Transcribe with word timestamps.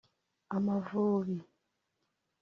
Amavubi 0.55 1.35